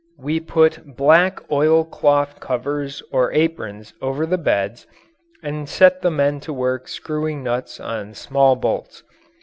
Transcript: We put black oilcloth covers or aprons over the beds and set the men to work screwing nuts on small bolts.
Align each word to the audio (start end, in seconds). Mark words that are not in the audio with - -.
We 0.17 0.39
put 0.39 0.95
black 0.97 1.39
oilcloth 1.51 2.39
covers 2.39 3.03
or 3.11 3.31
aprons 3.33 3.93
over 4.01 4.25
the 4.25 4.39
beds 4.39 4.87
and 5.43 5.69
set 5.69 6.01
the 6.01 6.09
men 6.09 6.39
to 6.39 6.51
work 6.51 6.87
screwing 6.87 7.43
nuts 7.43 7.79
on 7.79 8.15
small 8.15 8.55
bolts. 8.55 9.03